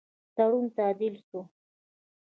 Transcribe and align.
تړون 0.35 0.65
تعدیل 0.77 1.15
سو. 1.27 1.39